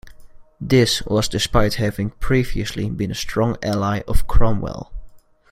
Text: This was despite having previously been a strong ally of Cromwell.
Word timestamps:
This 0.59 1.03
was 1.03 1.27
despite 1.27 1.75
having 1.75 2.09
previously 2.09 2.89
been 2.89 3.11
a 3.11 3.13
strong 3.13 3.55
ally 3.61 4.01
of 4.07 4.25
Cromwell. 4.25 4.91